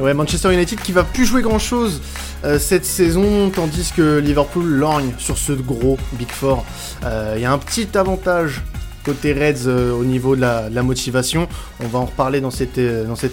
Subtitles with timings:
[0.00, 2.00] Manchester United qui va plus jouer grand chose
[2.44, 6.64] euh, cette saison, tandis que Liverpool lorgne sur ce gros Big Four.
[7.04, 8.62] Euh, il y a un petit avantage
[9.04, 11.48] côté Reds euh, au niveau de la, motivation.
[11.80, 12.78] On va en reparler dans cette,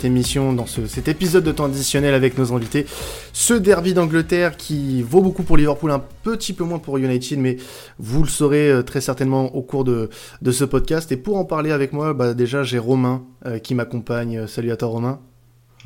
[0.03, 2.85] émission, dans cet épisode de temps additionnel avec nos invités.
[3.31, 7.57] Ce derby d'Angleterre qui vaut beaucoup pour Liverpool, un petit peu moins pour United, mais
[7.97, 10.09] vous le saurez très certainement au cours de,
[10.41, 11.11] de ce podcast.
[11.13, 13.23] Et pour en parler avec moi, bah, déjà j'ai Romain
[13.63, 14.47] qui m'accompagne.
[14.47, 15.19] Salut à toi Romain.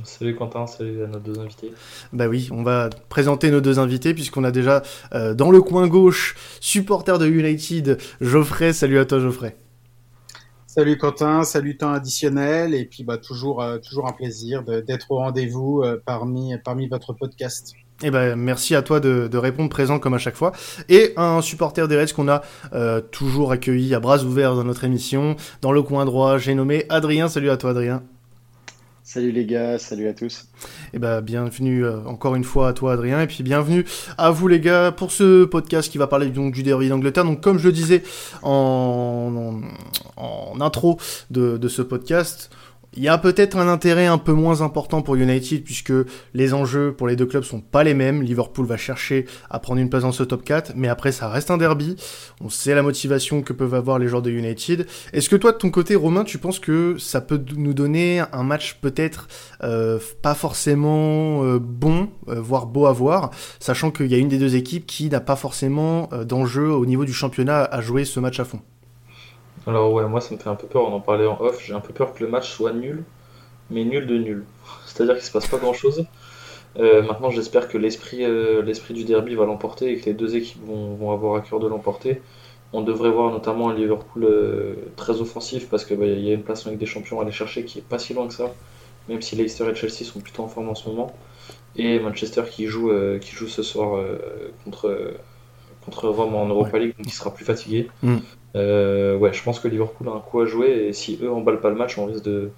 [0.04, 1.72] Salut Quentin, salut à nos deux invités.
[2.14, 4.84] Bah oui, on va présenter nos deux invités puisqu'on a déjà
[5.14, 8.74] euh, dans le coin gauche, supporter de United, Geoffrey.
[8.74, 9.58] Salut à toi Geoffrey.
[10.66, 15.18] Salut Quentin, salut temps additionnel et puis bah toujours euh, toujours un plaisir d'être au
[15.18, 17.74] rendez-vous euh, parmi parmi votre podcast.
[18.02, 20.54] Et eh ben merci à toi de, répondre présent comme à chaque fois.
[20.90, 22.42] Et un supporter des Reds qu'on a
[23.12, 25.36] toujours accueilli à bras ouverts dans notre émission.
[25.62, 27.28] Dans le coin droit, j'ai nommé Adrien.
[27.28, 28.02] Salut à toi Adrien.
[29.14, 30.46] Salut les gars, salut à tous.
[30.64, 33.84] Et eh ben, bienvenue euh, encore une fois à toi Adrien et puis bienvenue
[34.18, 37.26] à vous les gars pour ce podcast qui va parler donc du derby d'Angleterre.
[37.26, 38.04] Donc comme je le disais
[38.42, 39.64] en,
[40.62, 40.98] intro
[41.30, 42.52] de, ce podcast,
[42.94, 45.94] il y a peut-être un intérêt un peu moins important pour United puisque
[46.34, 48.22] les enjeux pour les deux clubs sont pas les mêmes.
[48.22, 51.52] Liverpool va chercher à prendre une place dans ce top 4, mais après ça reste
[51.52, 51.96] un derby.
[52.42, 54.88] On sait la motivation que peuvent avoir les joueurs de United.
[55.14, 58.44] Est-ce que toi de ton côté Romain, tu penses que ça peut nous donner un
[58.44, 59.30] match peut-être
[59.64, 64.28] euh, pas forcément euh, bon, euh, voire beau à voir, sachant qu'il y a une
[64.28, 68.20] des deux équipes qui n'a pas forcément d'enjeu au niveau du championnat à jouer ce
[68.20, 68.60] match à fond?
[69.68, 71.74] Alors ouais, moi ça me fait un peu peur, on en parlait en off, j'ai
[71.74, 73.04] un peu peur que le match soit nul,
[73.70, 74.46] mais nul de nul.
[74.86, 76.06] C'est-à-dire qu'il se passe pas grand-chose.
[76.80, 80.38] Euh, maintenant j'espère que l'esprit euh, l'esprit du derby va l'emporter et que les deux
[80.38, 82.22] équipes vont, avoir à cœur de l'emporter.
[82.74, 86.66] On devrait voir notamment Liverpool euh, très offensif parce qu'il bah, y a une place
[86.66, 88.54] avec des champions à aller chercher qui est pas si loin que ça,
[89.10, 91.14] même si Leicester et Chelsea sont plutôt en forme en ce moment.
[91.76, 94.04] Et Manchester qui joue, qui joue ce soir
[94.66, 95.14] contre,
[95.84, 97.90] contre Rome en Europa League, donc il sera plus fatigué.
[98.04, 98.18] Mm.
[98.56, 101.62] Euh, ouais, je pense que Liverpool a un coup à jouer et si eux emballent
[101.62, 102.52] pas le match, on risque de,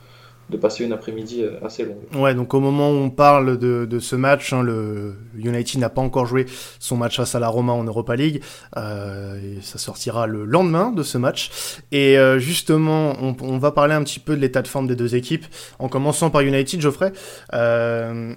[0.50, 2.22] de passer une après-midi euh, assez longue.
[2.22, 5.90] Ouais, donc au moment où on parle de, de ce match, hein, le United n'a
[5.90, 6.46] pas encore joué
[6.80, 8.42] son match face à la Roma en Europa League.
[8.76, 11.52] Euh, et ça sortira le lendemain de ce match.
[11.92, 14.96] Et euh, justement, on, on, va parler un petit peu de l'état de forme des
[14.96, 15.46] deux équipes,
[15.80, 17.14] en commençant par United, Geoffrey.
[17.54, 18.36] Euh,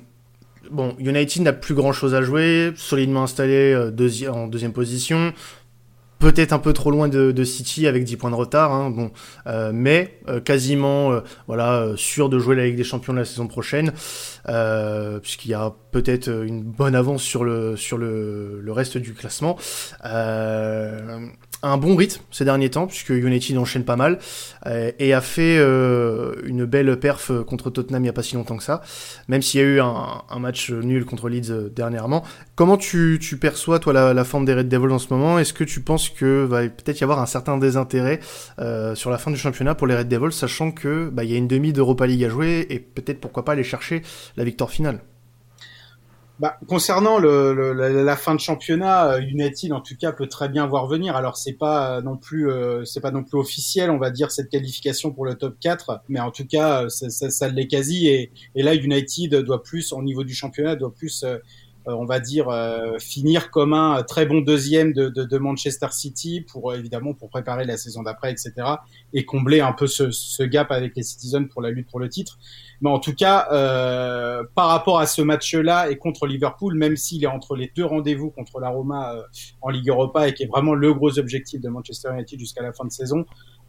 [0.71, 5.33] bon, United n'a plus grand chose à jouer, solidement installé euh, en deuxième position.
[6.19, 9.11] Peut-être un peu trop loin de, City avec 10 points de retard, hein,
[9.47, 13.93] euh, mais euh, quasiment voilà sûr de jouer la Ligue des Champions la saison prochaine,
[15.21, 19.59] puisqu'il y a peut-être une bonne avance sur le sur le, le reste du classement
[21.63, 24.19] un bon rythme ces derniers temps, puisque United enchaîne pas mal,
[24.67, 28.35] euh, et a fait euh, une belle perf contre Tottenham il n'y a pas si
[28.35, 28.83] longtemps que ça,
[29.29, 32.23] même s'il y a eu un, match nul contre Leeds euh, dernièrement.
[32.55, 35.39] Comment tu, perçois, toi, la, forme des Red Devils en ce moment?
[35.39, 38.21] Est-ce que tu penses que va peut-être y avoir un certain désintérêt
[38.95, 41.49] sur la fin du championnat pour les Red Devils, sachant que bah, y a une
[41.49, 44.03] demi d'Europa League à jouer, et peut-être pourquoi pas aller chercher
[44.37, 45.01] la victoire finale?
[46.39, 50.67] Bah, concernant le, la, fin de championnat, euh, United en tout cas peut très bien
[50.67, 51.17] voir venir.
[51.17, 54.51] Alors c'est pas non plus euh, c'est pas non plus officiel, on va dire cette
[54.51, 58.09] qualification pour le top 4, mais en tout cas euh, ça, ça, ça l'est quasi.
[58.09, 61.25] Et, et, là United doit plus au niveau du championnat doit plus
[61.89, 65.87] euh, on va dire, euh, finir comme un très bon deuxième de, de, de Manchester
[65.93, 68.53] City pour euh, évidemment pour préparer la saison d'après, etc.
[69.13, 72.09] et combler un peu ce, ce, gap avec les Citizens pour la lutte pour le
[72.09, 72.39] titre.
[72.81, 77.25] Mais en tout cas, euh, par rapport à ce match-là et contre Liverpool, même s'il
[77.25, 79.15] est entre les deux rendez-vous contre la Roma
[79.63, 82.73] en Ligue Europa et qui est vraiment le gros objectif de Manchester United jusqu'à la
[82.73, 83.25] fin de saison,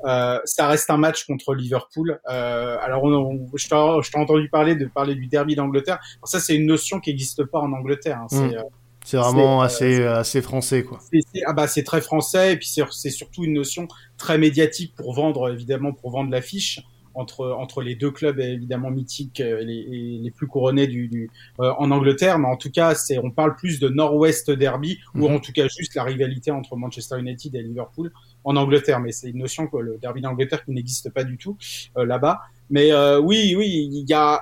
[0.05, 2.19] euh, ça reste un match contre Liverpool.
[2.29, 5.99] Euh, alors, on, je t'ai entendu parler de parler du derby d'Angleterre.
[6.23, 8.19] Ça, c'est une notion qui n'existe pas en Angleterre.
[8.21, 8.27] Hein.
[8.31, 8.53] Mm.
[8.53, 8.61] Euh,
[9.03, 10.99] c'est vraiment assez assez français, quoi.
[11.45, 13.87] ah bah c'est très français et puis c'est surtout une notion
[14.17, 16.81] très médiatique pour vendre évidemment pour vendre l'affiche
[17.17, 21.91] entre entre les deux clubs évidemment mythiques et les, les plus couronnés du, du en
[21.91, 25.35] Angleterre mais en tout cas c'est on parle plus de Nord-Ouest derby ou mm.
[25.35, 28.11] en tout cas juste la rivalité entre Manchester United et Liverpool
[28.43, 31.57] en Angleterre, mais c'est une notion que le derby d'Angleterre qui n'existe pas du tout
[31.97, 32.41] euh, là-bas.
[32.69, 34.41] Mais euh, oui, oui, il y a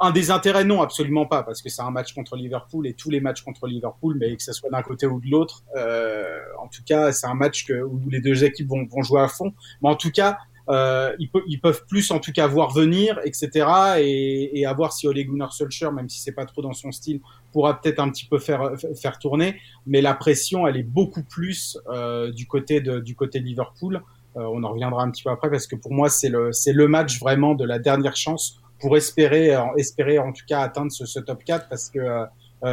[0.00, 3.20] un désintérêt, non, absolument pas, parce que c'est un match contre Liverpool et tous les
[3.20, 6.82] matchs contre Liverpool, mais que ce soit d'un côté ou de l'autre, euh, en tout
[6.84, 9.52] cas, c'est un match que, où les deux équipes vont, vont jouer à fond.
[9.82, 10.38] Mais en tout cas,
[10.70, 13.66] euh, ils, ils, peuvent plus en tout cas voir venir, etc.
[13.98, 17.20] Et, et avoir si Ole Gunnar Solskjaer, même si c'est pas trop dans son style,
[17.52, 19.56] pourra peut-être un petit peu faire faire tourner.
[19.86, 24.02] Mais la pression, elle est beaucoup plus euh, du côté de du côté de Liverpool.
[24.36, 26.72] Euh, on en reviendra un petit peu après parce que pour moi c'est le c'est
[26.72, 31.06] le match vraiment de la dernière chance pour espérer, espérer en tout cas atteindre ce,
[31.06, 32.26] ce top 4 parce que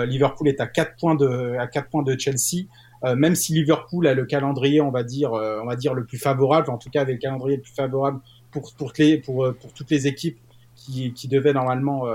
[0.05, 2.67] Liverpool est à 4 points de, à 4 points de Chelsea.
[3.03, 6.69] Même si Liverpool a le calendrier, on va dire, on va dire le plus favorable,
[6.69, 8.19] en tout cas avec le calendrier le plus favorable
[8.51, 10.37] pour pour, les, pour, pour toutes les équipes
[10.75, 12.05] qui, qui devaient normalement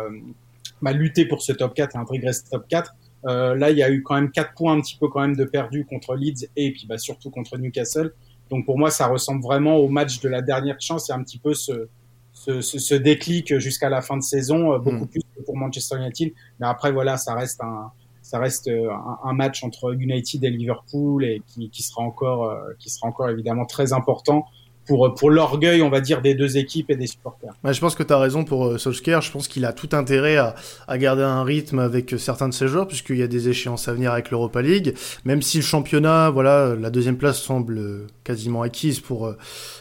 [0.83, 2.95] bah, lutter pour ce top 4 et intégrer ce top 4.
[3.27, 5.37] Euh, là, il y a eu quand même quatre points un petit peu quand même
[5.37, 8.13] de perdu contre Leeds et puis bah, surtout contre Newcastle.
[8.51, 11.11] Donc pour moi, ça ressemble vraiment au match de la dernière chance.
[11.11, 11.89] A un petit peu ce,
[12.33, 15.09] ce, ce, déclic jusqu'à la fin de saison, euh, beaucoup mm.
[15.09, 16.33] plus que pour Manchester United.
[16.61, 17.91] Mais après, voilà, ça reste un,
[18.27, 18.91] ça reste euh,
[19.23, 23.67] un, match entre United et Liverpool et qui, qui sera encore, qui sera encore évidemment
[23.67, 24.47] très important
[24.87, 27.53] pour, pour l'orgueil, on va dire, des deux équipes et des supporters.
[27.65, 29.21] je pense que tu as raison pour euh, Solskjaer.
[29.21, 30.55] Je pense qu'il a tout intérêt à,
[30.89, 33.89] à, garder un rythme avec euh, certains de ses joueurs, puisqu'il y a des échéances
[33.89, 34.95] à venir avec l'Europa League.
[35.25, 39.37] Même si le championnat, voilà, la deuxième place semble quasiment acquise pour, euh,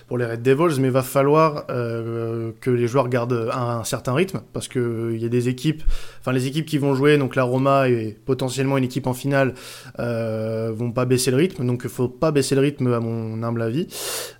[0.07, 4.13] pour les Red Devils, mais il va falloir euh, que les joueurs gardent un, certain
[4.13, 5.83] rythme, parce qu'il il y a des équipes,
[6.19, 9.55] enfin les équipes qui vont jouer, donc la Roma et potentiellement une équipe en finale,
[9.99, 13.41] euh, vont pas baisser le rythme, donc il faut pas baisser le rythme à mon
[13.41, 13.87] humble avis.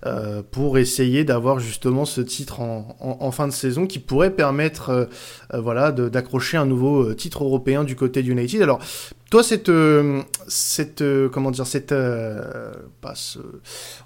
[0.06, 5.04] Euh, pour essayer d'avoir justement ce titre en, fin de saison qui pourrait permettre euh,
[5.52, 8.62] euh, d'accrocher un nouveau euh, titre européen du côté d'United.
[8.62, 8.80] Alors,
[9.30, 9.70] toi, cette,
[10.46, 11.02] cette
[11.32, 11.94] comment dire, cette,
[13.00, 13.14] pas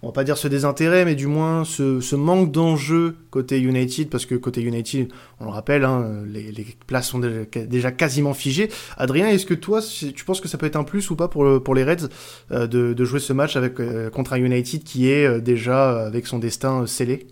[0.02, 4.26] on va pas dire ce désintérêt, mais du moins ce, manque d'enjeu côté United, parce
[4.26, 5.08] que côté United,
[5.40, 8.70] on le rappelle, hein, les, places sont déjà, quasiment figées.
[8.96, 11.62] Adrien, est-ce que toi, tu penses que ça peut être un plus ou pas pour,
[11.62, 12.08] pour les Reds
[12.50, 13.74] de, de, jouer ce match avec
[14.12, 17.26] contre un United qui est déjà avec son destin scellé?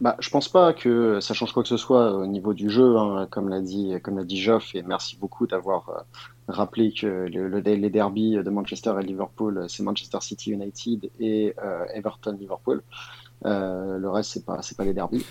[0.00, 2.96] Bah, je pense pas que ça change quoi que ce soit au niveau du jeu,
[2.96, 6.00] hein, comme l'a dit, comme l'a dit Geoff, et merci beaucoup d'avoir euh,
[6.48, 11.84] rappelé que le, les derbies de Manchester et Liverpool, c'est Manchester City United et euh,
[11.94, 12.82] Everton Liverpool.
[13.46, 15.24] Euh, le reste, c'est pas, c'est pas les derbies.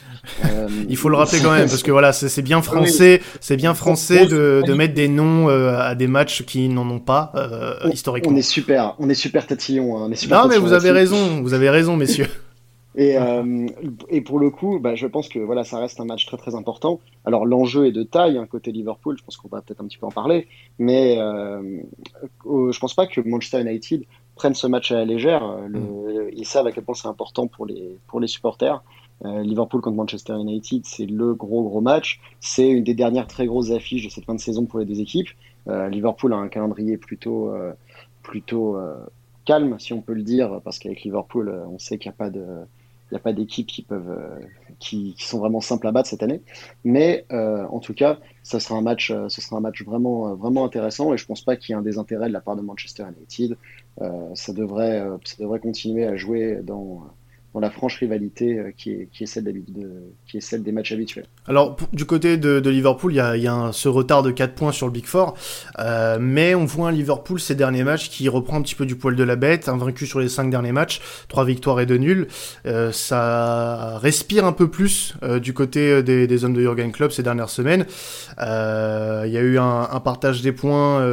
[0.89, 4.25] Il faut le rappeler quand même, parce que voilà, c'est bien français, c'est bien français
[4.25, 7.33] de, de, mettre des noms à des matchs qui n'en ont pas
[7.91, 8.31] historiquement.
[8.33, 9.97] On est super, on est super tatillon.
[9.97, 12.27] Hein, on est super non, mais vous avez raison, vous avez raison, messieurs.
[12.99, 13.65] Et, euh,
[14.09, 16.53] et pour le coup, bah, je pense que voilà, ça reste un match très très
[16.53, 16.99] important.
[17.23, 19.97] Alors l'enjeu est de taille hein, côté Liverpool, je pense qu'on va peut-être un petit
[19.97, 20.49] peu en parler,
[20.79, 21.79] mais euh,
[22.43, 24.03] je pense pas que Manchester United
[24.35, 25.59] prenne ce match à la légère.
[25.69, 26.29] Le, mm.
[26.33, 28.83] Ils savent à quel point c'est important pour les pour les supporters.
[29.23, 32.19] Euh, Liverpool contre Manchester United, c'est le gros gros match.
[32.41, 34.99] C'est une des dernières très grosses affiches de cette fin de saison pour les deux
[34.99, 35.29] équipes.
[35.69, 37.71] Euh, Liverpool a un calendrier plutôt euh,
[38.23, 38.77] plutôt
[39.45, 42.29] calme, si on peut le dire, parce qu'avec Liverpool, on sait qu'il n'y a pas
[42.29, 42.43] de
[43.11, 44.39] n'y a pas d'équipes qui peuvent euh,
[44.79, 46.41] qui, sont vraiment simples à battre cette année.
[46.83, 50.35] Mais euh, en tout cas, ça sera un match, euh, ce sera un match vraiment
[50.35, 52.61] vraiment intéressant et je pense pas qu'il y ait un désintérêt de la part de
[52.61, 53.57] Manchester United.
[54.35, 57.03] ça devrait ça devrait continuer à jouer dans
[57.55, 61.27] la franche rivalité qui est celle des matchs habituels.
[61.49, 64.91] Alors, du côté de, Liverpool, il y a, ce retard de 4 points sur le
[64.91, 65.33] Big Four,
[65.79, 68.95] euh, mais on voit un Liverpool ces derniers matchs qui reprend un petit peu du
[68.95, 72.27] poil de la bête, invaincu sur les 5 derniers matchs, 3 victoires et 2 nuls.
[72.67, 77.23] Euh, ça respire un peu plus euh, du côté des, hommes de Jurgen Klopp ces
[77.23, 77.87] dernières semaines.
[78.37, 81.03] Il y a eu un, partage des points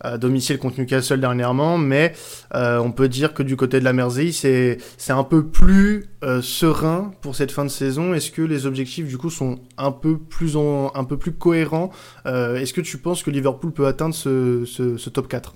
[0.00, 2.12] à domicile contre Newcastle dernièrement, mais
[2.52, 4.78] on peut dire que du côté de la Mersey, c'est
[5.12, 6.06] un peu plus
[6.42, 10.18] serein pour cette fin de saison Est-ce que les objectifs du coup sont un peu
[10.18, 11.90] plus, en, un peu plus cohérents
[12.26, 15.54] euh, Est-ce que tu penses que Liverpool peut atteindre ce, ce, top 4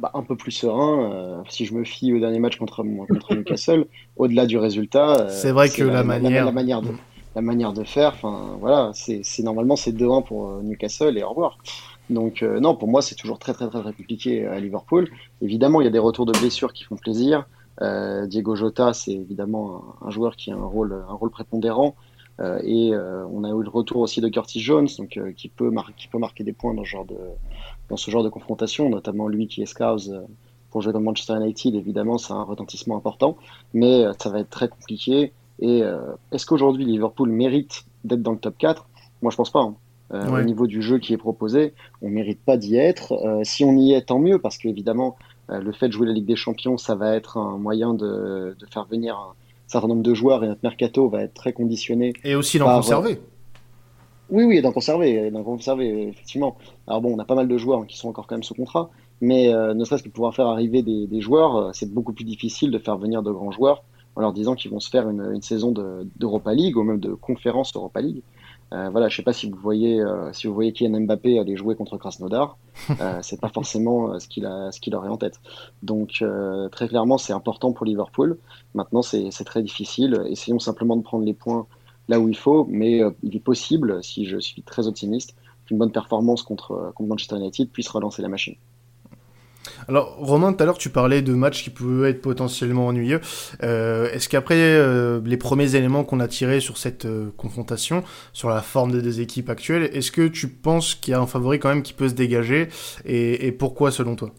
[0.00, 1.12] bah, un peu plus serein.
[1.12, 5.52] Euh, si je me fie au dernier match contre, contre Newcastle, au-delà du résultat, c'est
[5.52, 6.90] vrai que la, manière, la, manière de,
[7.36, 8.16] la manière de faire,
[8.60, 11.58] voilà, c'est normalement c'est 2-1 pour Newcastle et au revoir.
[12.10, 15.08] Donc non, pour moi c'est toujours très très très très compliqué à Liverpool.
[15.40, 17.46] Évidemment, il y a des retours de blessures qui font plaisir.
[17.82, 21.96] Euh, Diego Jota, c'est évidemment un, joueur qui a un rôle, un rôle prépondérant.
[22.40, 25.72] Euh, et euh, on a eu le retour aussi de Curtis Jones, donc qui peut
[25.96, 27.16] qui peut marquer des points dans ce genre de
[27.88, 30.20] dans ce genre de confrontation, notamment lui qui est scouse
[30.70, 31.74] pour jouer dans Manchester United.
[31.74, 33.36] Évidemment, c'est un retentissement important,
[33.72, 35.32] mais ça va être très compliqué.
[35.60, 35.82] Et
[36.32, 38.88] est-ce qu'aujourd'hui Liverpool mérite d'être dans le top 4
[39.22, 39.60] Moi, je pense pas.
[39.60, 39.76] Hein.
[40.10, 43.40] Au niveau du jeu qui est proposé, on mérite pas d'y être.
[43.44, 45.16] si on y est, tant mieux, parce qu'évidemment,
[45.50, 48.56] euh, le fait de jouer la Ligue des Champions, ça va être un moyen de,
[48.58, 49.34] de faire venir un
[49.66, 52.12] certain nombre de joueurs et notre mercato va être très conditionné.
[52.24, 53.20] Et aussi d'en conserver.
[54.30, 56.56] Oui, oui, d'en conserver, d'en conserver, effectivement.
[56.86, 58.90] Alors bon, on a pas mal de joueurs qui sont encore quand même sous contrat,
[59.20, 62.24] mais euh, ne serait-ce que pouvoir faire arriver des, des joueurs, euh, c'est beaucoup plus
[62.24, 63.84] difficile de faire venir de grands joueurs
[64.16, 65.72] en leur disant qu'ils vont se faire une, une saison
[66.16, 68.22] d'Europa League ou même de conférence Europa League.
[68.74, 71.56] Euh, voilà, je sais pas si vous voyez euh, si vous voyez Kylian Mbappé aller
[71.56, 72.58] jouer contre Krasnodar,
[73.00, 75.40] euh, c'est pas forcément ce qu'il a ce qu'il aurait en tête.
[75.82, 76.24] Donc
[76.72, 78.38] très clairement, c'est important pour Liverpool.
[78.74, 80.22] Maintenant, c'est très difficile.
[80.26, 81.66] Essayons simplement de prendre les points
[82.08, 85.34] là où il faut, mais il est possible, si je suis très optimiste,
[85.66, 88.56] qu'une bonne performance contre, contre Manchester United puisse relancer la machine.
[89.88, 93.20] Alors, Romain, tout à l'heure, tu parlais de matchs qui pouvaient être potentiellement ennuyeux.
[93.62, 98.48] Euh, est-ce qu'après euh, les premiers éléments qu'on a tirés sur cette euh, confrontation, sur
[98.48, 101.68] la forme des équipes actuelles, est-ce que tu penses qu'il y a un favori quand
[101.68, 102.68] même qui peut se dégager
[103.04, 104.30] et, pourquoi selon toi?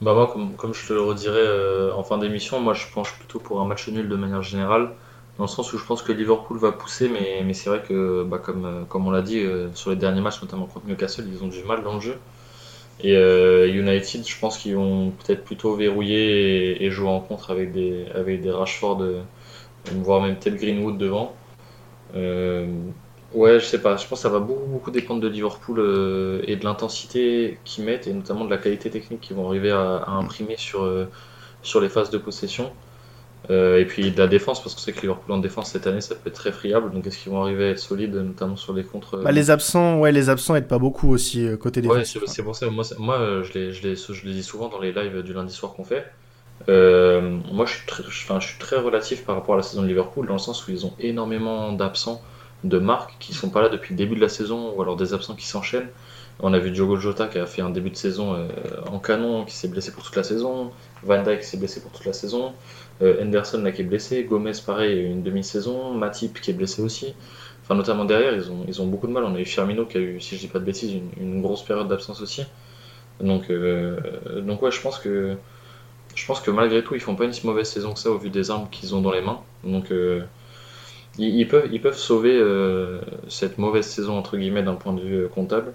[0.00, 3.60] Bah moi, comme, je te le redirai en fin d'émission, moi je penche plutôt pour
[3.60, 4.92] un match nul de manière générale,
[5.36, 8.38] dans le sens où je pense que Liverpool va pousser, mais, c'est vrai que, bah,
[8.38, 11.82] comme on l'a dit, sur les derniers matchs, notamment contre Newcastle, ils ont du mal
[11.82, 12.16] dans le jeu.
[13.02, 17.72] Et euh, United, je pense qu'ils vont peut-être plutôt verrouiller et, jouer en contre avec
[17.72, 19.22] des, avec des Rashford, euh,
[19.96, 21.34] voire même peut-être Greenwood devant.
[22.14, 22.66] Euh,
[23.32, 23.96] ouais, je sais pas.
[23.96, 25.78] Je pense que ça va beaucoup, beaucoup dépendre de Liverpool
[26.46, 30.04] et de l'intensité qu'ils mettent et notamment de la qualité technique qu'ils vont arriver à,
[30.08, 30.88] imprimer sur,
[31.62, 32.70] sur les phases de possession.
[33.48, 36.00] Euh, et puis de la défense, parce qu'on sait que Liverpool en défense cette année,
[36.00, 36.92] ça peut être très friable.
[36.92, 39.98] Donc est-ce qu'ils vont arriver à être solides, notamment sur les contres bah, Les absents,
[39.98, 41.96] ouais, les absents aident pas beaucoup aussi euh, côté défense.
[41.96, 42.68] Ouais, c'est pour ça.
[42.68, 45.32] Moi, moi euh, je, les, je, les, je les dis souvent dans les lives du
[45.32, 46.04] lundi soir qu'on fait.
[46.68, 50.26] moi, je suis, très, je suis très relatif par rapport à la saison de Liverpool,
[50.26, 52.20] dans le sens où ils ont énormément d'absents
[52.62, 55.14] de marques qui sont pas là depuis le début de la saison, ou alors des
[55.14, 55.88] absents qui s'enchaînent.
[56.42, 58.48] On a vu Diogo Jota qui a fait un début de saison
[58.90, 60.72] en canon, qui s'est blessé pour toute la saison.
[61.02, 62.52] Van Dijk qui s'est blessé pour toute la saison.
[63.02, 67.14] Euh, Henderson là qui est blessé, Gomez pareil une demi-saison, Matip qui est blessé aussi.
[67.62, 69.24] Enfin notamment derrière ils ont, ils beaucoup de mal.
[69.24, 71.62] On a eu Firmino qui a eu, si je dis pas de bêtises, une, grosse
[71.62, 72.44] période d'absence aussi.
[73.20, 73.98] Donc, euh,
[74.42, 75.36] donc ouais je pense que
[76.14, 78.18] je pense que malgré tout ils font pas une si mauvaise saison que ça au
[78.18, 79.40] vu des armes qu'ils ont dans les mains.
[79.64, 80.22] Donc euh,
[81.18, 82.42] ils peuvent sauver
[83.28, 85.72] cette mauvaise saison entre guillemets d'un point de vue comptable.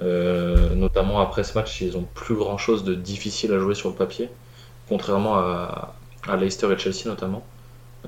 [0.00, 3.94] Notamment après ce match, ils ont plus grand chose de difficile à jouer sur le
[3.96, 4.30] papier,
[4.88, 5.96] contrairement à,
[6.28, 7.44] à Leicester et Chelsea notamment.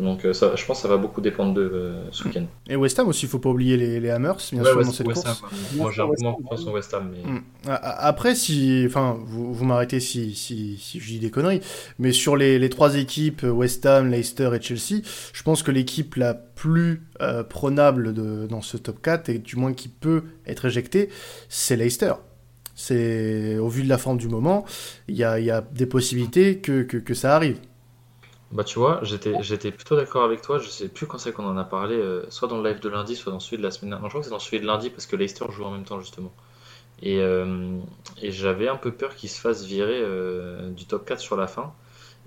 [0.01, 2.45] Donc euh, ça, je pense que ça va beaucoup dépendre de euh, ce week-end.
[2.69, 5.07] Et West Ham aussi, il faut pas oublier les, les Hammers, bien sûr, dans cette
[5.07, 5.43] course.
[5.77, 7.13] Moi j'ai un peu moins confiance en West Ham.
[7.13, 7.31] Mais...
[7.31, 7.43] Mm.
[7.67, 11.61] Après, si, enfin, vous, vous m'arrêtez si, si, si, je dis des conneries,
[11.99, 16.17] mais sur les, les, trois équipes, West Ham, Leicester et Chelsea, je pense que l'équipe
[16.17, 20.65] la plus euh, prenable de, dans ce top 4, et du moins qui peut être
[20.65, 21.11] éjectée,
[21.49, 22.15] c'est Leicester.
[22.75, 24.65] C'est au vu de la forme du moment,
[25.07, 27.59] il y a, y a, des possibilités que, que, que ça arrive.
[28.53, 31.47] Bah tu vois, j'étais j'étais plutôt d'accord avec toi, je sais plus quand c'est qu'on
[31.47, 33.71] en a parlé, euh, soit dans le live de lundi, soit dans celui de la
[33.71, 34.03] semaine dernière.
[34.03, 35.85] Non, je crois que c'est dans celui de lundi parce que Leicester joue en même
[35.85, 36.31] temps justement.
[37.01, 37.79] Et, euh,
[38.21, 41.47] et j'avais un peu peur qu'ils se fassent virer euh, du top 4 sur la
[41.47, 41.73] fin.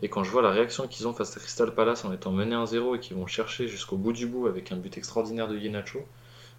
[0.01, 2.55] Et quand je vois la réaction qu'ils ont face à Crystal Palace en étant menés
[2.55, 6.05] 1-0 et qu'ils vont chercher jusqu'au bout du bout avec un but extraordinaire de Yenacho,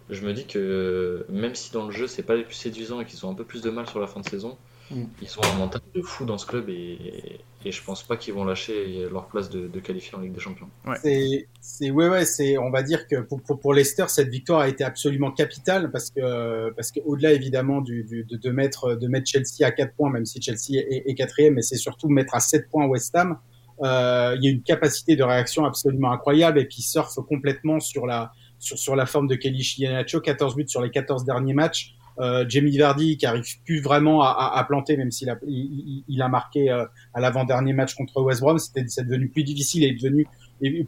[0.09, 3.05] je me dis que même si dans le jeu c'est pas les plus séduisants et
[3.05, 4.57] qu'ils ont un peu plus de mal sur la fin de saison,
[4.91, 5.03] Mm.
[5.21, 8.33] Ils ont un mental de fou dans ce club et, et je pense pas qu'ils
[8.33, 10.69] vont lâcher leur place de, de qualifier en Ligue des Champions.
[10.85, 11.47] Ouais.
[11.59, 14.69] C'est, ouais, ouais, c'est, on va dire que pour, pour, pour, Leicester, cette victoire a
[14.69, 19.07] été absolument capitale parce que, parce que au-delà évidemment du, du, de, de, mettre, de
[19.07, 22.35] mettre Chelsea à 4 points, même si Chelsea est, est quatrième, mais c'est surtout mettre
[22.35, 23.37] à 7 points West Ham.
[23.83, 28.07] Euh, il y a une capacité de réaction absolument incroyable et puis surfe complètement sur
[28.07, 31.96] la, sur, sur la forme de Kelly Iheanacho, 14 buts sur les 14 derniers matchs.
[32.19, 36.21] Euh, Jamie Vardy qui arrive plus vraiment à, à, planter, même s'il a, il, il
[36.21, 39.93] a marqué euh, à l'avant-dernier match contre West Brom, c'était c'est devenu plus difficile et
[39.93, 40.27] devenu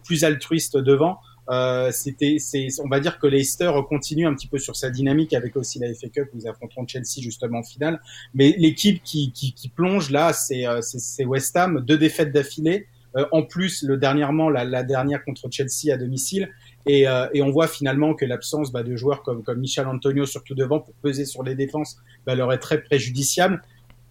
[0.04, 1.20] plus altruiste devant.
[1.50, 5.34] Euh, c'était, c'est, on va dire que Leicester continue un petit peu sur sa dynamique
[5.34, 8.00] avec aussi la FA Cup où ils affronteront Chelsea justement en finale.
[8.34, 12.86] Mais l'équipe qui, qui, qui plonge là, c'est, euh, c'est, West Ham, deux défaites d'affilée.
[13.18, 16.50] Euh, en plus, le dernièrement, la, la, dernière contre Chelsea à domicile.
[16.86, 20.26] Et, euh, et on voit finalement que l'absence bah, de joueurs comme, comme Michel Antonio,
[20.26, 23.62] surtout devant, pour peser sur les défenses, bah, leur est très préjudiciable.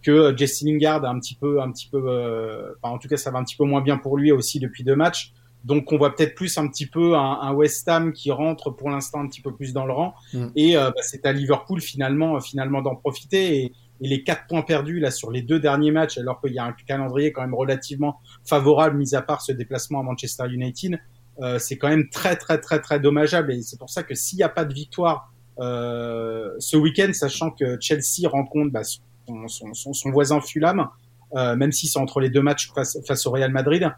[0.01, 3.07] Que euh, Jesse Lingard a un petit peu, un petit peu, euh, enfin, en tout
[3.07, 5.33] cas, ça va un petit peu moins bien pour lui aussi depuis deux matchs.
[5.65, 8.89] Donc on voit peut-être plus un petit peu un, un, West Ham qui rentre pour
[8.89, 10.13] l'instant un petit peu plus dans le rang.
[10.33, 10.47] Mm.
[10.55, 13.57] Et euh, bah, c'est à Liverpool finalement, finalement d'en profiter.
[13.57, 16.59] Et, et, les quatre points perdus là sur les deux derniers matchs, alors qu'il y
[16.59, 20.93] a un calendrier quand même relativement favorable, mis à part ce déplacement à Manchester United,
[20.93, 20.97] euh,
[21.57, 24.43] c'est quand même très très très très dommageable et c'est pour ça que s'il n'y
[24.43, 30.11] a pas de victoire euh, ce week-end, sachant que Chelsea rencontre bah, son, son, son,
[30.11, 30.87] voisin Fulham,
[31.35, 33.91] euh, même si c'est entre les deux matchs face, au Real Madrid,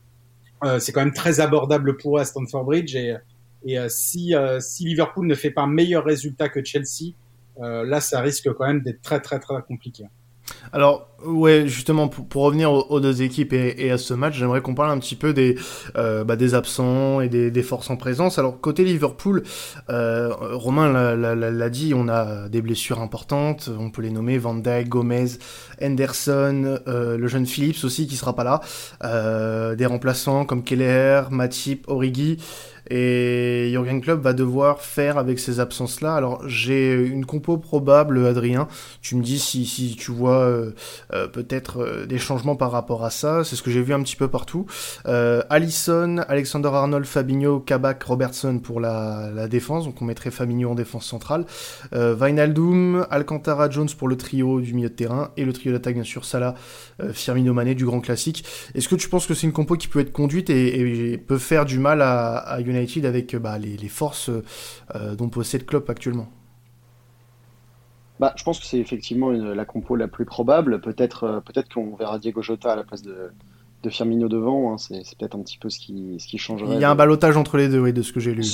[0.64, 3.16] euh, c'est quand même très abordable pour eux à Stamford Bridge et,
[3.64, 7.14] et euh, si, euh, si Liverpool ne fait pas meilleur résultat que Chelsea,
[7.60, 10.06] là ça risque quand même d'être très très très compliqué.
[10.74, 14.92] Alors, ouais, justement, pour, revenir aux, deux équipes et, à ce match, j'aimerais qu'on parle
[14.92, 15.58] un petit peu des,
[15.98, 18.40] euh, bah, absents et des, forces en présence.
[18.40, 19.44] Alors, côté Liverpool,
[19.90, 24.88] euh, Romain l'a dit, on a des blessures importantes, on peut les nommer Van Dijk,
[24.88, 25.28] Gomez,
[25.82, 31.88] Henderson, euh, le jeune Phillips aussi qui sera pas là, des remplaçants comme Keller, Matip,
[31.90, 32.38] Origi.
[32.90, 36.16] Et Jurgen Klopp va devoir faire avec ces absences-là.
[36.16, 38.68] Alors j'ai une compo probable, Adrien.
[39.02, 40.72] Tu me dis si, tu vois euh,
[41.14, 43.44] euh, peut-être euh, des changements par rapport à ça.
[43.44, 44.66] C'est ce que j'ai vu un petit peu partout.
[45.06, 49.86] Allison, Alexander Arnold, Fabinho, Kabak, Robertson pour la, défense.
[49.86, 51.46] Donc on mettrait Fabinho en défense centrale.
[51.92, 55.32] Vinaldum, Alcantara, Jones pour le trio du milieu de terrain.
[55.38, 56.56] Et le trio d'attaque bien sûr Salah,
[57.12, 58.46] Firmino, Mané du grand classique.
[58.76, 61.66] Est-ce que tu penses que c'est une compo qui peut être conduite et, peut faire
[61.66, 64.30] du mal à, à United avec bah, les, les, forces
[65.18, 66.30] dont possède Klopp actuellement
[68.22, 70.80] bah, je pense que c'est effectivement la compo la plus probable.
[70.80, 73.32] Peut-être euh, peut-être qu'on verra Diego Jota à la place de,
[73.82, 74.72] de Firmino devant.
[74.72, 74.78] Hein.
[74.78, 76.76] C'est, peut-être un petit peu ce qui, ce qui changerait.
[76.76, 78.46] Il y a un balotage entre les deux, oui, de ce que j'ai lu.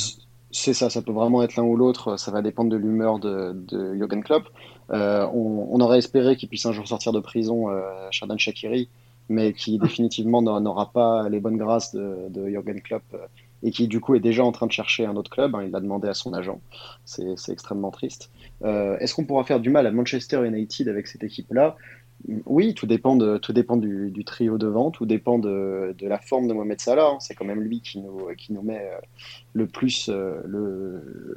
[0.52, 2.16] C'est ça, ça peut vraiment être l'un ou l'autre.
[2.16, 4.48] Ça va dépendre de l'humeur de, de Jürgen Klopp.
[4.92, 8.88] Euh, on, aurait espéré qu'il puisse un jour sortir de prison, euh, Shadan Shakiri,
[9.28, 13.18] mais qui définitivement n'aura pas les bonnes grâces de, de Jürgen Klopp euh,
[13.64, 15.56] et qui du coup est déjà en train de chercher un autre club.
[15.56, 16.60] Hein, il l'a demandé à son agent.
[17.06, 18.32] C'est extrêmement triste.
[18.64, 21.76] Euh, Est-ce qu'on pourra faire du mal à Manchester United avec cette équipe-là?
[22.46, 26.48] Oui, tout dépend, de, tout dépend du, du, trio devant, tout dépend de, la forme
[26.48, 27.12] de Mohamed Salah.
[27.14, 27.18] Hein.
[27.20, 28.98] C'est quand même lui qui nous, qui nous met euh,
[29.54, 30.42] le plus, euh,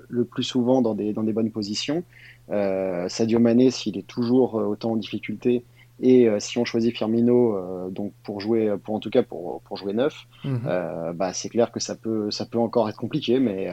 [0.08, 2.02] le, plus souvent dans des, dans des bonnes positions.
[2.50, 5.64] Euh, Sadio Mané, s'il est toujours autant en difficulté,
[6.02, 9.60] et euh, si on choisit Firmino, euh, donc pour jouer, pour en tout cas pour,
[9.62, 10.62] pour jouer neuf, mhm.
[10.66, 13.70] euh, bah, c'est clair que ça peut, ça peut encore être compliqué, mais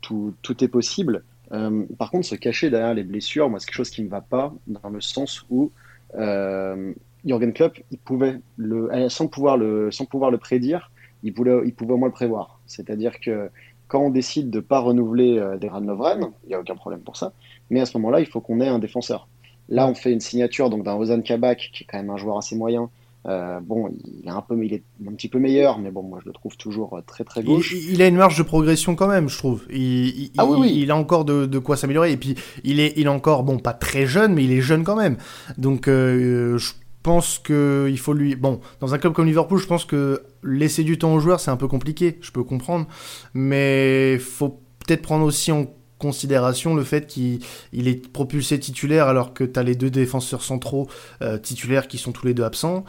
[0.00, 1.24] tout, tout, est possible.
[1.50, 4.20] par contre, se cacher derrière les blessures, moi, c'est quelque chose qui ne me va
[4.20, 5.72] pas, dans le sens où
[6.14, 10.92] Jürgen Klopp, il pouvait, le, sans, pouvoir le, sans pouvoir le prédire,
[11.24, 12.60] il pouvait, il pouvait au moins le prévoir.
[12.66, 13.50] C'est-à-dire que
[13.88, 17.16] quand on décide de ne pas renouveler des Lovren, il n'y a aucun problème pour
[17.16, 17.32] ça,
[17.70, 19.28] mais à ce moment-là, il faut qu'on ait un défenseur.
[19.68, 22.38] Là, on fait une signature donc d'un Ozan Kabak, qui est quand même un joueur
[22.38, 22.90] assez moyen.
[23.28, 23.88] Euh, bon,
[24.22, 26.32] il est un peu, il est un petit peu meilleur, mais bon, moi je le
[26.32, 27.74] trouve toujours euh, très très gauche.
[27.90, 29.64] Il, a une marge de progression quand même, je trouve.
[29.68, 30.72] Il, ah oui, oui.
[30.76, 32.12] il a encore de, quoi s'améliorer.
[32.12, 34.84] Et puis il est, il est encore, bon, pas très jeune, mais il est jeune
[34.84, 35.16] quand même.
[35.58, 38.36] Donc euh, je pense que il faut lui.
[38.36, 41.50] Bon, dans un club comme Liverpool, je pense que laisser du temps aux joueurs, c'est
[41.50, 42.18] un peu compliqué.
[42.20, 42.86] Je peux comprendre,
[43.34, 45.66] mais faut peut-être prendre aussi en
[46.06, 47.40] considération le fait qu'il
[47.72, 50.86] est propulsé titulaire alors que tu as les deux défenseurs centraux
[51.20, 52.84] euh, titulaires qui sont tous les deux absents.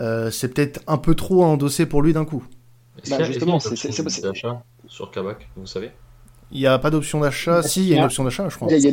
[0.00, 2.42] Euh, c'est peut-être un peu trop à endosser pour lui d'un coup.
[3.08, 5.92] Bah, justement, c'est d'achat sur Kabak, vous savez?
[6.50, 7.62] Il n'y a pas d'option d'achat.
[7.62, 8.68] Si, il y a une option d'achat, je crois.
[8.68, 8.86] Il y,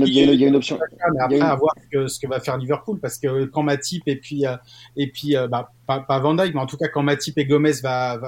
[0.43, 0.77] a une option.
[1.13, 1.73] Mais après, à voir
[2.07, 4.55] ce que, va faire Liverpool, parce que quand Matip et puis, euh,
[4.97, 7.73] et puis bah, pas, pas, Van Dijk, mais en tout cas, quand Matip et Gomez
[7.81, 8.19] va,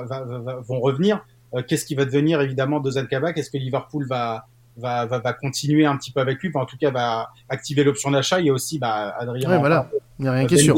[0.68, 1.24] vont revenir,
[1.68, 3.38] qu'est-ce qui va devenir évidemment de Zan Kabak?
[3.38, 6.78] Est-ce que Liverpool va, va, va, va, continuer un petit peu avec lui, en tout
[6.78, 8.40] cas va activer l'option d'achat.
[8.40, 9.50] Il y a aussi bah, Adrien.
[9.50, 9.90] Ouais, voilà.
[10.20, 10.76] Il n'y a rien sûr.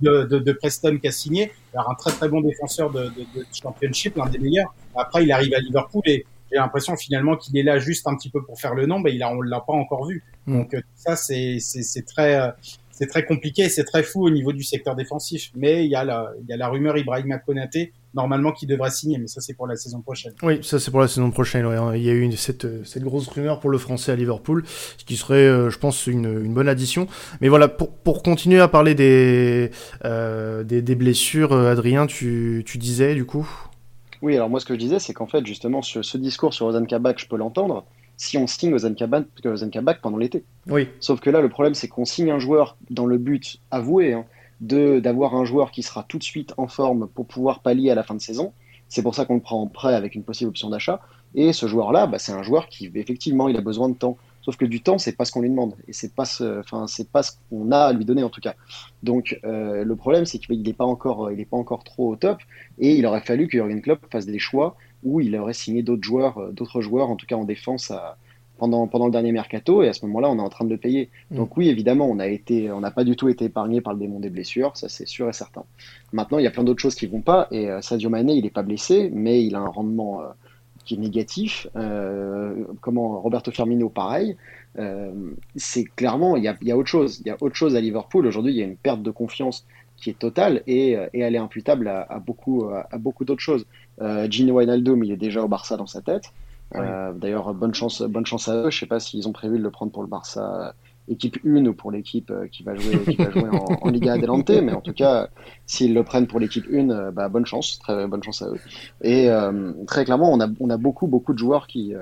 [0.00, 3.38] De, de, de, Preston qui a signé, alors un très très bon défenseur de, de,
[3.38, 4.74] de Championship, l'un des meilleurs.
[4.96, 8.30] Après, il arrive à Liverpool et j'ai l'impression finalement qu'il est là juste un petit
[8.30, 10.22] peu pour faire le nom, mais il a, on l'a pas encore vu.
[10.46, 10.58] Mm.
[10.58, 12.50] Donc ça, c'est c'est très euh,
[12.94, 15.50] c'est très compliqué, c'est très fou au niveau du secteur défensif.
[15.56, 18.90] Mais il y a la, il y a la rumeur Ibrahim Konaté normalement qui devrait
[18.90, 20.32] signer, mais ça c'est pour la saison prochaine.
[20.42, 21.66] Oui, ça c'est pour la saison prochaine.
[21.96, 24.62] Il y a eu cette, cette, grosse rumeur pour le français à Liverpool,
[24.96, 27.08] ce qui serait, euh, je pense, une, une, bonne addition.
[27.40, 29.72] Mais voilà, pour, pour continuer à parler des,
[30.04, 33.48] euh, des, des, blessures, euh, Adrien, tu, tu disais du coup?
[34.22, 36.66] Oui, alors moi ce que je disais, c'est qu'en fait, justement, ce, ce discours sur
[36.66, 37.84] Ozan Kabak, je peux l'entendre
[38.16, 40.44] si on signe Ozan Kabak pendant l'été.
[40.68, 40.88] Oui.
[41.00, 44.24] Sauf que là, le problème, c'est qu'on signe un joueur dans le but avoué, hein,
[44.60, 47.94] de d'avoir un joueur qui sera tout de suite en forme pour pouvoir pallier à
[47.94, 48.52] la fin de saison.
[48.88, 51.00] C'est pour ça qu'on le prend en prêt avec une possible option d'achat.
[51.34, 54.16] Et ce joueur-là, bah, c'est un joueur qui effectivement il a besoin de temps.
[54.42, 56.86] Sauf que du temps, c'est pas ce qu'on lui demande et c'est pas ce, enfin
[56.86, 58.54] c'est pas ce qu'on a à lui donner en tout cas.
[59.02, 62.16] Donc euh, le problème, c'est qu'il n'est pas encore, il est pas encore trop au
[62.16, 62.38] top
[62.78, 66.02] et il aurait fallu que Jurgen Klopp fasse des choix où il aurait signé d'autres
[66.02, 68.16] joueurs, euh, d'autres joueurs en tout cas en défense à,
[68.58, 70.76] pendant, pendant le dernier mercato et à ce moment-là, on est en train de le
[70.76, 71.10] payer.
[71.30, 71.36] Mm.
[71.36, 73.98] Donc oui, évidemment, on a été, on n'a pas du tout été épargné par le
[73.98, 75.64] démon des blessures, ça c'est sûr et certain.
[76.12, 78.46] Maintenant, il y a plein d'autres choses qui vont pas et euh, Sadio Mané, il
[78.46, 80.26] est pas blessé, mais il a un rendement euh,
[80.84, 81.66] qui est négatif.
[81.76, 84.36] Euh, comment Roberto Firmino, pareil.
[85.54, 87.20] C'est clairement, il y a, y a, autre chose.
[87.20, 88.26] Il y a autre chose à Liverpool.
[88.26, 89.64] Aujourd'hui, il y a une perte de confiance
[89.96, 93.66] qui est totale et, et elle est imputable à, à beaucoup, à, beaucoup d'autres choses.
[94.28, 96.32] Gino Wijnaldum, il est déjà au Barça dans sa tête.
[96.76, 98.70] Euh, d'ailleurs, bonne chance, bonne chance à eux.
[98.70, 101.66] Je sais pas s'ils ont prévu de le prendre pour le Barça euh, équipe 1
[101.66, 103.48] ou pour l'équipe euh, qui va jouer, qui va jouer
[103.80, 105.28] en, Liga Adelante, mais en tout cas,
[105.66, 108.58] s'ils le prennent pour l'équipe 1, bah, bonne chance, très bonne chance à eux.
[109.02, 109.28] Et
[109.86, 111.94] très clairement, on a, on a beaucoup, beaucoup de joueurs qui,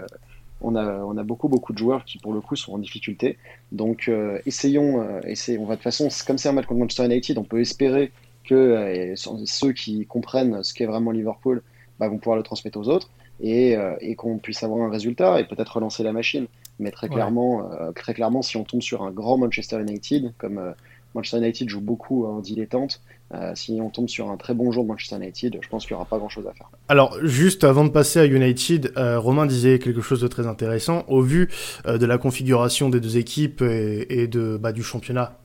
[0.61, 3.39] on a, on a beaucoup, beaucoup de joueurs qui, pour le coup, sont en difficulté.
[3.73, 4.11] Donc,
[4.47, 7.45] essayons, essayons, on va de toute façon, comme c'est un match contre Manchester United, on
[7.45, 8.13] peut espérer
[8.45, 11.63] que ceux qui comprennent ce qu'est vraiment Liverpool
[12.07, 13.09] bah, vont pouvoir le transmettre aux autres.
[13.41, 16.47] et, et qu'on puisse avoir un résultat et peut-être relancer la machine.
[16.79, 20.75] Mais très clairement, très clairement, si on tombe sur un grand Manchester United, comme
[21.15, 23.01] Manchester United joue beaucoup en dilettante.
[23.35, 25.97] Euh, si on tombe sur un très bon jour Manchester United, je pense qu'il n'y
[25.97, 26.71] aura pas grand-chose à faire.
[26.89, 31.05] Alors, juste avant de passer à United, euh, Romain disait quelque chose de très intéressant.
[31.09, 31.49] Au vu
[31.87, 35.39] euh, de la configuration des deux équipes et, de, bah, du championnat,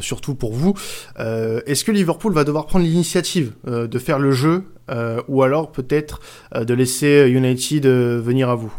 [0.00, 0.74] surtout pour vous,
[1.18, 4.64] est-ce que Liverpool va devoir prendre l'initiative de faire le jeu
[5.28, 6.20] ou alors peut-être
[6.54, 8.72] de laisser United venir à vous?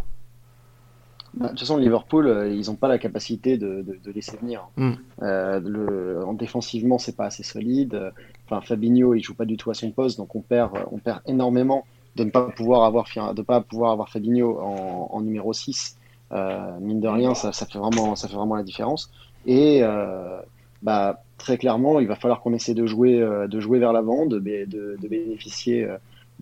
[1.34, 4.68] De toute façon, Liverpool, euh, ils n'ont pas la capacité de, laisser venir.
[4.78, 4.92] Mm.
[5.22, 8.12] Euh, le, en défensivement, c'est pas assez solide.
[8.46, 11.22] Enfin, Fabinho, il joue pas du tout à son poste, donc on perd, on perd
[11.26, 15.98] énormément de ne pas pouvoir avoir, de pas pouvoir avoir Fabinho en, numéro 6.
[16.32, 19.12] Euh, mine de rien, ça, fait vraiment, ça fait vraiment la différence.
[19.46, 19.82] Et
[20.84, 24.38] bah, très clairement, il va falloir qu'on essaie de jouer, de jouer vers l'avant, de,
[24.38, 25.88] de, bénéficier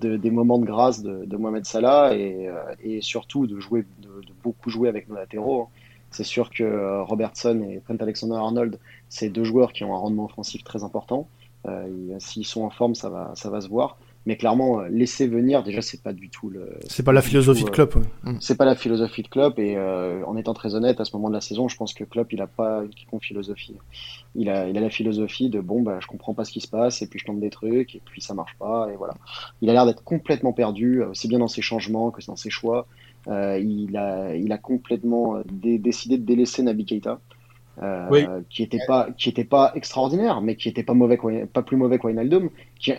[0.07, 4.09] des moments de grâce de, Mohamed Salah et, euh, et, surtout de, jouer, de,
[4.43, 5.69] beaucoup jouer avec nos latéraux.
[6.11, 10.25] C'est sûr que euh, Robertson et Trent Alexander-Arnold, c'est deux joueurs qui ont un rendement
[10.25, 11.27] offensif très important.
[11.67, 11.87] Euh,
[12.19, 13.97] S'ils sont en forme, ça va, ça va se voir.
[14.27, 16.77] Mais clairement, euh, laisser venir, déjà, c'est pas du tout le.
[16.87, 17.95] C'est pas la philosophie de Klopp.
[18.23, 18.37] Mm.
[18.39, 19.57] C'est pas la philosophie de Klopp.
[19.57, 22.03] Et euh, en étant très honnête, à ce moment de la saison, je pense que
[22.03, 23.75] Klopp, il a pas une philosophie.
[24.35, 26.67] Il a, il a la philosophie de bon, bah, je comprends pas ce qui se
[26.67, 29.15] passe, et puis je tente des trucs, et puis ça marche pas, et voilà.
[29.61, 32.49] Il a l'air d'être complètement perdu, euh, aussi bien dans ses changements que dans ses
[32.51, 32.87] choix.
[33.27, 37.19] Euh, il, a, il a complètement décidé de délaisser Naby Keita.
[37.81, 41.17] Euh, qui était pas qui était pas extraordinaire, mais qui était pas mauvais,
[41.51, 42.49] pas plus mauvais qu'Wijnaldum,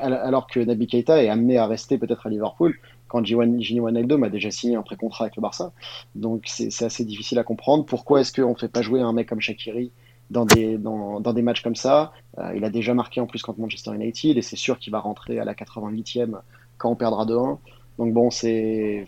[0.01, 2.75] alors que Naby Keita est amené à rester peut-être à Liverpool
[3.07, 5.73] quand Gini Wijnaldum a déjà signé un pré-contrat avec le Barça.
[6.15, 7.85] Donc c'est assez difficile à comprendre.
[7.85, 9.93] Pourquoi est-ce qu'on fait pas jouer un mec comme Shakiri
[10.31, 12.13] dans des dans, dans des matchs comme ça?
[12.39, 15.01] Euh, Il a déjà marqué en plus contre Manchester United et c'est sûr qu'il va
[15.01, 16.41] rentrer à la 88e
[16.79, 17.59] quand on perdra 2-1.
[17.99, 19.07] Donc bon, c'est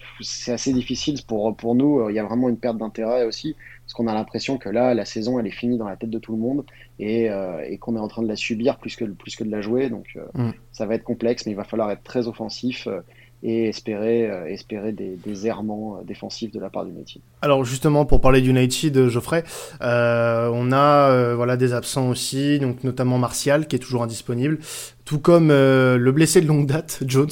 [0.49, 2.09] assez difficile pour, pour nous.
[2.11, 5.05] Il y a vraiment une perte d'intérêt aussi, parce qu'on a l'impression que là, la
[5.05, 6.65] saison, elle est finie dans la tête de tout le monde
[6.99, 9.51] et, euh, et qu'on est en train de la subir plus que, plus que de
[9.51, 9.91] la jouer.
[9.91, 10.53] Donc euh, mm.
[10.73, 12.87] ça va être complexe, mais il va falloir être très offensif.
[12.87, 13.01] Euh,
[13.45, 17.21] et espérer, euh, espérer des, des, errements euh, défensifs de la part d'United.
[17.43, 19.45] Alors justement, pour parler d'United, euh, Geoffrey,
[19.83, 24.59] euh, on a voilà des absents aussi, donc notamment Martial qui est toujours indisponible,
[25.05, 27.29] tout comme le blessé de longue date, Jones,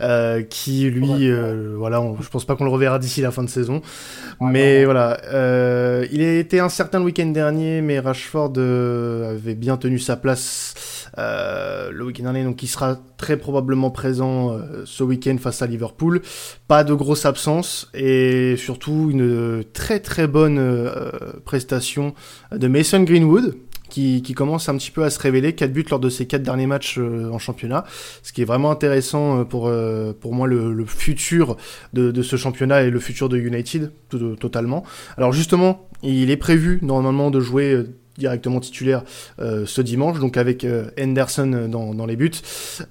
[0.00, 1.30] euh, qui lui,
[1.76, 3.82] voilà, je pense pas qu'on le reverra d'ici la fin de saison,
[4.40, 5.18] mais voilà,
[6.10, 10.74] il a été incertain le week-end dernier, mais Rashford avait bien tenu sa place
[11.18, 15.66] euh, le week-end dernier, donc il sera très probablement présent euh, ce week-end face à
[15.66, 16.22] Liverpool.
[16.68, 21.10] Pas de grosse absence et surtout une très très bonne euh,
[21.44, 22.14] prestation
[22.52, 23.54] de Mason Greenwood.
[23.88, 26.42] Qui, qui, commence un petit peu à se révéler, 4 buts lors de ses 4
[26.42, 27.84] derniers matchs en championnat,
[28.22, 29.72] ce qui est vraiment intéressant pour,
[30.20, 31.56] pour moi le, le futur
[31.94, 33.90] de, de, ce championnat et le futur de United,
[34.38, 34.84] totalement.
[35.16, 37.84] Alors justement, il est prévu normalement de jouer
[38.18, 39.04] directement titulaire
[39.40, 42.32] euh, ce dimanche, donc avec euh, Henderson dans, dans, les buts,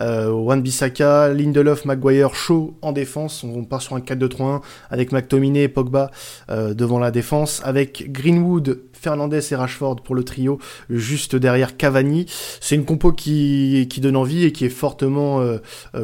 [0.01, 5.63] euh, Wan Bissaka, Lindelof, Maguire, Shaw en défense, on, part sur un 4-2-3-1 avec McTominay
[5.63, 6.11] et Pogba
[6.49, 10.59] euh, devant la défense, avec Greenwood, Fernandez et Rashford pour le trio,
[10.89, 12.25] juste derrière Cavani.
[12.61, 15.59] C'est une compo qui, qui donne envie et qui est fortement euh,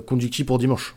[0.05, 0.95] conductive pour dimanche.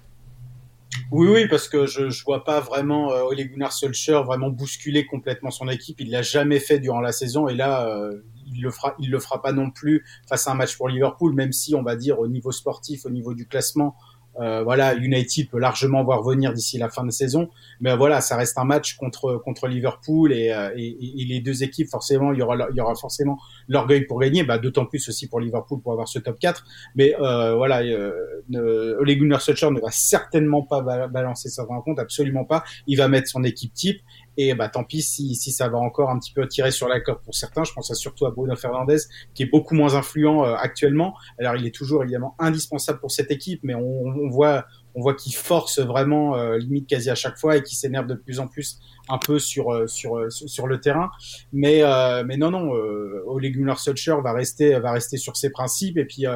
[1.10, 5.06] Oui, oui, parce que je ne vois pas vraiment euh, Ole Gunnar Solskjaer vraiment bousculer
[5.06, 6.00] complètement son équipe.
[6.00, 9.18] Il l'a jamais fait durant la saison et là, euh, il le fera, il le
[9.18, 12.18] fera pas non plus face à un match pour Liverpool, même si on va dire
[12.18, 13.96] au niveau sportif, au niveau du classement,
[14.40, 17.48] euh, voilà, United peut largement voir venir d'ici la fin de saison,
[17.80, 21.62] mais voilà, ça reste un match contre contre Liverpool et, euh, et, et les deux
[21.62, 25.08] équipes forcément, il y aura il y aura forcément l'orgueil pour gagner, bah, d'autant plus
[25.08, 26.64] aussi pour Liverpool pour avoir ce top 4.
[26.94, 32.44] Mais euh, voilà, euh, Ole Gunnar Solskjaer ne va certainement pas balancer sa rencontre, absolument
[32.44, 32.64] pas.
[32.86, 34.00] Il va mettre son équipe type
[34.36, 37.00] et bah tant pis si, si ça va encore un petit peu tirer sur la
[37.00, 37.64] corde pour certains.
[37.64, 38.98] Je pense surtout à Bruno Fernandez
[39.34, 41.14] qui est beaucoup moins influent euh, actuellement.
[41.38, 45.14] Alors il est toujours évidemment indispensable pour cette équipe, mais on, on voit on voit
[45.14, 48.48] qu'il force vraiment euh, limite quasi à chaque fois et qu'il s'énerve de plus en
[48.48, 51.10] plus un peu sur euh, sur sur le terrain.
[51.52, 51.82] Mais
[52.24, 53.78] mais non non, Ole Gunnar
[54.22, 56.26] va rester va rester sur ses principes et puis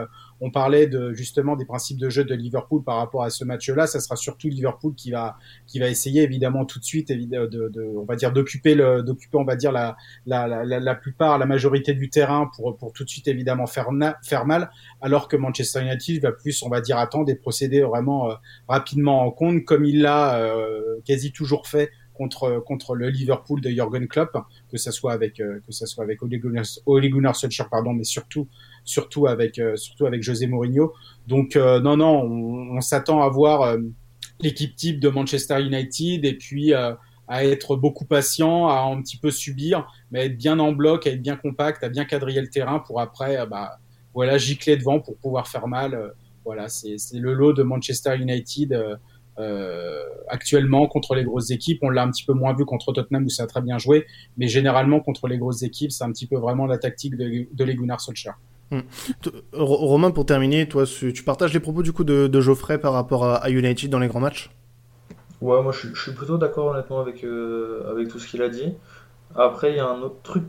[0.41, 3.87] on parlait de justement des principes de jeu de Liverpool par rapport à ce match-là.
[3.87, 7.95] Ça sera surtout Liverpool qui va qui va essayer évidemment tout de suite de, de,
[7.97, 11.47] on va dire d'occuper le d'occuper on va dire la, la la, la plupart la
[11.47, 13.89] majorité du terrain pour pour tout de suite évidemment faire
[14.23, 18.31] faire mal alors que Manchester United va plus on va dire attendre et procéder vraiment
[18.31, 18.35] euh,
[18.69, 23.71] rapidement en compte comme il l'a euh, quasi toujours fait contre contre le Liverpool de
[23.71, 24.37] Jurgen Klopp,
[24.71, 27.35] que ça soit avec euh, que ça soit avec Ole Gunnar, Ole Gunnar
[27.71, 28.47] pardon, mais surtout
[28.85, 30.93] surtout avec euh, surtout avec José Mourinho.
[31.27, 33.79] Donc euh, non non, on, s'attend à voir
[34.41, 36.99] l'équipe type de Manchester United et puis à
[37.45, 41.23] être beaucoup patient, à un petit peu subir, mais être bien en bloc, à être
[41.23, 43.79] bien compact, à bien quadriller le terrain pour après, bah,
[44.13, 46.13] voilà, gicler devant pour pouvoir faire mal.
[46.45, 48.99] Voilà, c'est le lot de Manchester United
[49.41, 51.81] euh, actuellement contre les grosses équipes.
[51.83, 54.07] On l'a un petit peu moins vu contre Tottenham où ça a très bien joué,
[54.37, 57.65] mais généralement contre les grosses équipes, c'est un petit peu vraiment la tactique de, de
[57.65, 58.35] Legunar Solskjaer.
[58.71, 58.83] Hmm.
[59.53, 63.51] Romain, pour terminer, toi, tu partages les propos du coup de, Geoffrey par rapport à,
[63.51, 64.51] United dans les grands matchs?
[65.41, 68.75] Ouais, moi je, suis plutôt d'accord honnêtement avec, euh, avec tout ce qu'il a dit.
[69.35, 70.45] Après, il y a un autre truc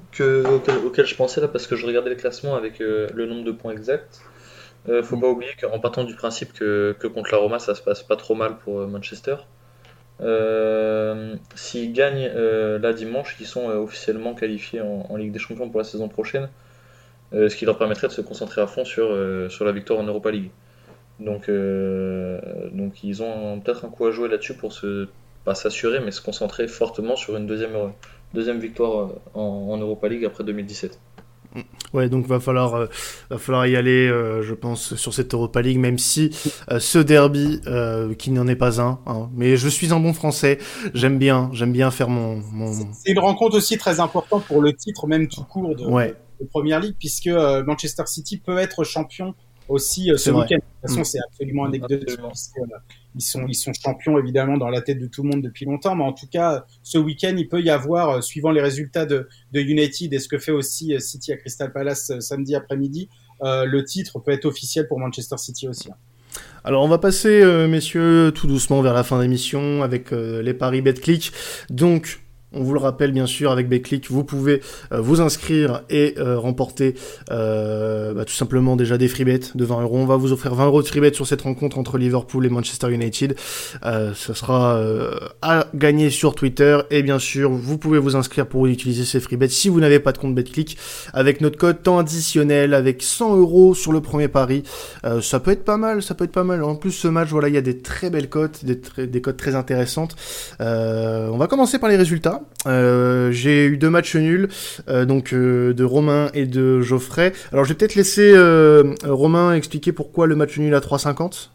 [0.86, 3.52] auquel, je pensais là parce que je regardais le classement avec euh, le nombre de
[3.52, 4.22] points exacts.
[4.90, 8.02] Euh, faut pas oublier qu'en partant du principe que, contre la Roma ça se passe
[8.02, 9.36] pas trop mal pour euh, Manchester,
[10.22, 15.84] euh, s'ils gagnent là dimanche, ils sont officiellement qualifiés en, Ligue des Champions pour la
[15.84, 16.50] saison prochaine,
[17.32, 19.18] ce qui leur permettrait de se concentrer à fond sur,
[19.50, 20.52] sur la victoire en Europa League.
[21.20, 25.08] Donc, donc ils ont peut-être un coup à jouer là-dessus pour se
[25.44, 27.94] pas s'assurer, mais se concentrer fortement sur une deuxième,
[28.36, 31.00] deuxième victoire en Europa League après 2017.
[31.94, 32.86] Ouais, donc va falloir, euh,
[33.30, 36.32] va falloir y aller, euh, je pense, sur cette Europa League, même si
[36.72, 37.60] euh, ce derby,
[38.18, 40.58] qui n'en est pas un, hein, mais je suis un bon Français,
[40.94, 42.42] j'aime bien, j'aime bien faire mon.
[42.52, 42.72] mon...
[42.94, 46.16] C'est une rencontre aussi très importante pour le titre, même tout court de, ouais.
[46.40, 49.34] de Première Ligue, puisque Manchester City peut être champion
[49.72, 50.56] aussi ce week-end.
[50.56, 51.06] De toute façon, mm.
[51.06, 52.20] c'est absolument anecdotique
[53.16, 55.96] ils sont, ils sont champions évidemment dans la tête de tout le monde depuis longtemps,
[55.96, 59.28] mais en tout cas, ce week-end, il peut y avoir, euh, suivant les résultats de,
[59.52, 63.10] de United et ce que fait aussi euh, City à Crystal Palace euh, samedi après-midi,
[63.44, 65.90] le titre peut être officiel pour Manchester City aussi.
[65.90, 65.96] Hein.
[66.64, 71.32] Alors on va passer, messieurs, tout doucement vers la fin d'émission avec les paris BetClick.
[71.72, 72.21] Donc
[72.54, 74.62] on vous le rappelle bien sûr avec Beclick, vous pouvez
[74.92, 76.96] euh, vous inscrire et euh, remporter
[77.32, 79.98] euh, bah, tout simplement déjà des free bets de 20 euros.
[79.98, 82.50] On va vous offrir 20 euros de free bets sur cette rencontre entre Liverpool et
[82.50, 83.36] Manchester United.
[83.82, 84.80] ce sera
[85.42, 89.38] à gagner sur Twitter et bien sûr vous pouvez vous inscrire pour utiliser ces free
[89.38, 90.78] bets si vous n'avez pas de compte Betclick
[91.14, 94.64] avec notre code temps additionnel avec 100 euros sur le premier pari.
[95.22, 96.64] ça peut être pas mal, ça peut être pas mal.
[96.64, 99.56] En plus ce match voilà il y a des très belles cotes, des cotes très
[99.56, 100.16] intéressantes.
[100.60, 102.41] on va commencer par les résultats.
[102.68, 104.50] Euh, j'ai eu deux matchs nuls,
[104.88, 107.34] euh, donc euh, de Romain et de Geoffrey.
[107.52, 108.34] Alors je vais peut-être laisser
[109.04, 111.50] Romain expliquer pourquoi le match nul à 3,50.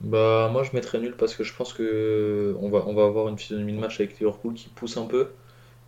[0.00, 3.28] Bah moi je mettrais nul parce que je pense que on va, on va avoir
[3.28, 5.28] une physionomie de match avec Liverpool qui pousse un peu,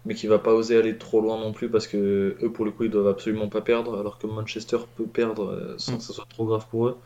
[0.05, 2.73] mais qui va pas oser aller trop loin non plus parce que eux pour le
[2.73, 6.27] coup ils doivent absolument pas perdre, alors que Manchester peut perdre sans que ce soit
[6.29, 6.97] trop grave pour eux.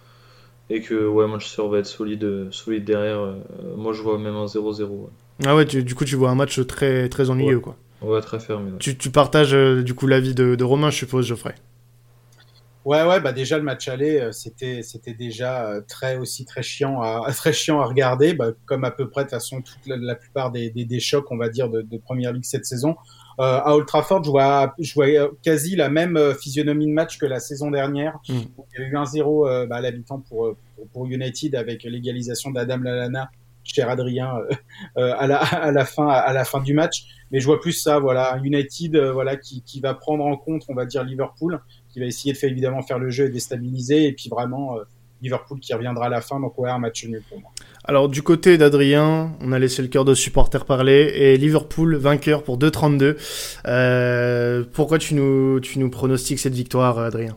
[0.69, 3.37] Et que ouais Manchester va être solide, solide derrière.
[3.77, 5.09] moi je vois même un 0-0.
[5.45, 7.77] Ah ouais, du coup, tu vois un match très, très ennuyeux, quoi.
[8.03, 8.73] Ouais, très fermé.
[8.79, 11.55] Tu, tu, partages, euh, du coup, l'avis de, de Romain, je suppose, Geoffrey.
[12.87, 16.63] Ouais, ouais, bah déjà le match aller, euh, c'était, c'était déjà euh, très aussi très
[16.63, 19.89] chiant à très chiant à regarder, bah, comme à peu près de toute façon toute
[19.89, 22.95] la, plupart des, des, des, chocs, on va dire, de, de première ligue cette saison.
[23.41, 25.07] Euh, à Old Trafford, je vois, je vois
[25.43, 28.21] quasi la même physionomie de match que la saison dernière.
[28.29, 28.35] Mm.
[28.79, 32.53] Il y a eu un 0 bah, à l'habitant pour, pour, pour United avec l'égalisation
[32.53, 33.31] d'Adam Lalana
[33.67, 34.55] cher Adrien euh,
[34.99, 37.05] euh, à, la, fin à la fin du match.
[37.31, 40.63] Mais je vois plus ça, voilà, United, euh, voilà, qui, qui va prendre en compte,
[40.69, 44.07] on va dire Liverpool, qui va essayer de faire évidemment faire le jeu et déstabiliser,
[44.07, 44.77] et puis vraiment
[45.23, 46.41] Liverpool qui reviendra à la fin.
[46.41, 47.51] Donc ouais, un match nul pour moi.
[47.85, 52.43] Alors du côté d'Adrien, on a laissé le cœur de supporter parler et Liverpool vainqueur
[52.43, 53.17] pour 2-32.
[53.67, 57.37] Euh, pourquoi tu nous, tu nous pronostiques cette victoire, Adrien?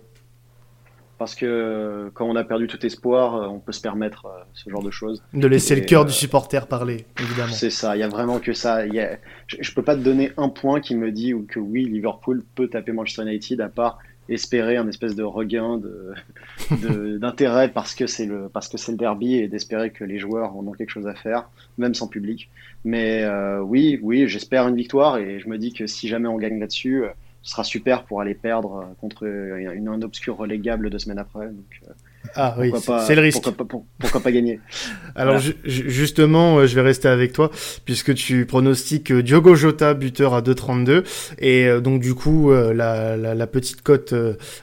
[1.19, 4.39] Parce que euh, quand on a perdu tout espoir, euh, on peut se permettre euh,
[4.53, 5.21] ce genre de choses.
[5.33, 7.51] De laisser le cœur du supporter parler, évidemment.
[7.51, 8.87] C'est ça, il y a vraiment que ça.
[8.87, 12.69] je, ne peux pas te donner un point qui me dit que oui, Liverpool peut
[12.69, 15.81] taper Manchester United, à part espérer un espèce de regain
[16.71, 20.55] d'intérêt parce que c'est le parce que c'est le derby et d'espérer que les joueurs
[20.55, 22.49] en ont quelque chose à faire, même sans public.
[22.85, 23.27] Mais
[23.61, 27.03] oui, oui, j'espère une victoire et je me dis que si jamais on gagne là-dessus
[27.41, 31.47] ce sera super pour aller perdre contre une, un obscur relégable deux semaines après.
[31.47, 31.93] Donc, euh,
[32.35, 32.71] ah oui,
[33.05, 33.41] c'est le risque.
[33.99, 34.59] Pourquoi pas, gagner
[35.15, 37.51] Alors justement, euh, je vais rester avec toi
[37.85, 41.03] puisque tu pronostiques euh, Diogo Jota buteur à 2,32
[41.39, 44.13] et euh, donc du coup la, la, petite cote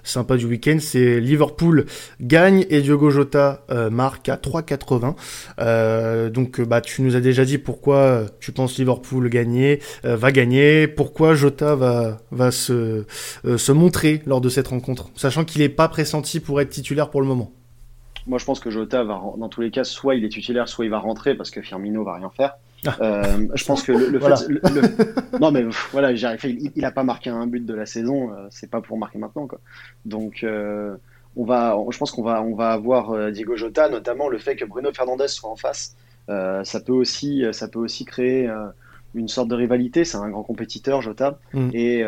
[0.04, 1.86] sympa du week-end c'est Liverpool
[2.20, 6.30] gagne et Diogo Jota marque à 3,80.
[6.30, 11.34] donc bah tu nous as déjà dit pourquoi tu penses Liverpool gagner va gagner, pourquoi
[11.34, 13.04] Jota va va se
[13.44, 17.20] se montrer lors de cette rencontre, sachant qu'il n'est pas pressenti pour être titulaire pour
[17.20, 17.55] le moment.
[18.26, 20.84] Moi, je pense que Jota va, dans tous les cas, soit il est titulaire, soit
[20.84, 22.56] il va rentrer parce que Firmino va rien faire.
[22.84, 22.96] Ah.
[23.00, 27.46] Euh, je pense que le, fait, non mais voilà, il, il, a pas marqué un
[27.46, 29.60] but de la saison, euh, c'est pas pour marquer maintenant quoi.
[30.04, 30.94] Donc euh,
[31.36, 34.64] on va, je pense qu'on va, on va avoir Diego Jota, notamment le fait que
[34.64, 35.96] Bruno Fernandez soit en face.
[36.28, 38.50] ça peut aussi, ça peut aussi créer
[39.14, 40.04] une sorte de rivalité.
[40.04, 41.70] C'est un grand compétiteur, Jota, mm.
[41.74, 42.00] et,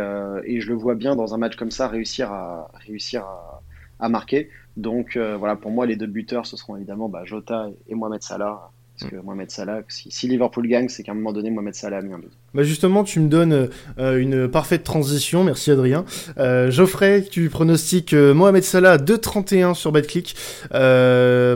[0.45, 3.63] et, je le vois bien dans un match comme ça réussir à réussir à,
[4.01, 4.49] à marquer.
[4.79, 8.71] Donc voilà, pour moi, les deux buteurs, ce seront évidemment bah, Jota et Mohamed Salah.
[8.99, 12.03] Parce que Mohamed Salah, si, Liverpool gagne, c'est qu'à un moment donné, Mohamed Salah a
[12.03, 12.33] mis un but.
[12.53, 15.45] Bah justement, tu me donnes euh, une parfaite transition.
[15.45, 16.05] Merci Adrien.
[16.39, 20.35] Euh, Geoffrey, tu pronostiques euh, Mohamed Salah 2,31 sur BetClick.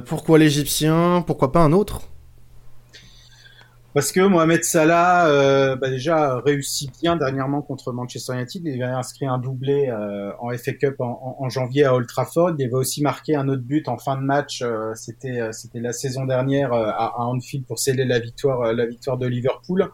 [0.07, 1.25] pourquoi l'Égyptien?
[1.27, 2.12] Pourquoi pas un autre?
[3.94, 8.62] Parce que Mohamed Salah, euh, bah déjà réussit bien dernièrement contre Manchester United.
[8.64, 12.55] Il avait inscrit un doublé euh, en FA Cup en, janvier à Old Trafford.
[12.59, 14.62] Il avait aussi marqué un autre but en fin de match.
[14.62, 18.87] Euh, c'était euh, c'était la saison dernière à, à, Anfield pour sceller la victoire la
[18.87, 19.90] victoire de Liverpool.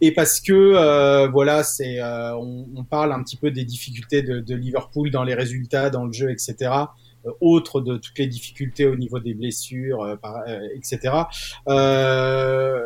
[0.00, 4.54] Et parce que voilà, c'est on, on, parle un petit peu des difficultés de, de,
[4.54, 6.70] Liverpool dans les résultats, dans le jeu, etc.
[7.40, 10.18] Autre de toutes les difficultés au niveau des blessures,
[10.74, 11.14] etc.
[11.68, 12.82] Euh,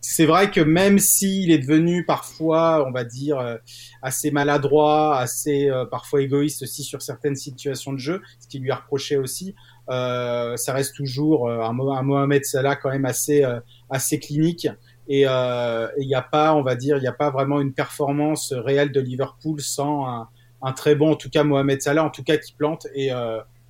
[0.00, 3.56] c'est vrai que même s'il est devenu parfois, on va dire, euh,
[4.00, 8.70] assez maladroit, assez euh, parfois égoïste aussi sur certaines situations de jeu, ce qui lui
[8.70, 9.54] a reproché aussi,
[9.90, 13.44] euh, ça reste toujours un, un, Mohamed Salah quand même assez
[13.90, 14.68] assez clinique.
[15.08, 18.52] Et il n'y a pas, on va dire, il n'y a pas vraiment une performance
[18.52, 20.28] réelle de Liverpool sans un,
[20.62, 23.10] un, très bon, en tout cas Mohamed Salah, en tout cas qui plante et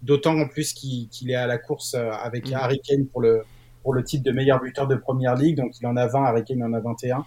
[0.02, 2.54] d'autant en plus qu'il est à la course avec mmh.
[2.54, 3.42] Harry Kane pour le
[3.82, 5.56] pour le titre de meilleur buteur de première ligue.
[5.56, 7.24] Donc il en a 20, Harry Kane en a 21.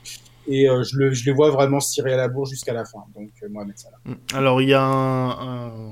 [0.48, 2.86] Et euh, je, le, je les vois vraiment se tirer à la bourre jusqu'à la
[2.86, 3.00] fin.
[3.16, 3.98] Donc euh, Mohamed Salah.
[4.06, 4.14] Mm.
[4.34, 5.92] Alors il y a un,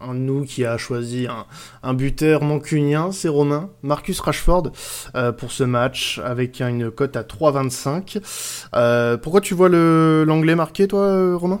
[0.00, 1.46] un, nous qui a choisi un,
[1.82, 4.72] un buteur mancunien, c'est Romain, Marcus Rashford,
[5.14, 8.68] euh, pour ce match avec une cote à 3,25.
[8.74, 11.60] Euh, pourquoi tu vois l'anglais marqué toi, Romain?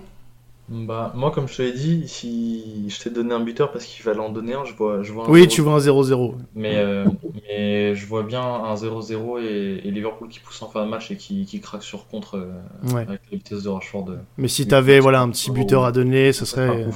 [0.72, 4.02] Bah, moi, comme je te l'ai dit, si je t'ai donné un buteur parce qu'il
[4.02, 6.34] fallait en donner un, je vois, je vois un Oui, tu vois un 0-0.
[6.54, 7.04] Mais, euh,
[7.46, 11.16] mais je vois bien un 0-0 et, Liverpool qui pousse en fin de match et
[11.16, 14.06] qui, qui craque sur contre euh, avec la vitesse de Rashford.
[14.08, 14.16] Euh.
[14.38, 16.86] Mais si t'avais voilà, un petit buteur à donner, ce serait.